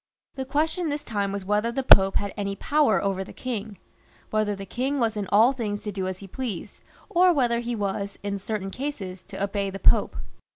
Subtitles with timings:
[0.33, 3.77] The question this time was whether the Pope had any power over the king;
[4.31, 7.75] whether the king was in all things to do as he pleased, or whether he
[7.75, 10.17] was, in certain cases, to obey the Pope.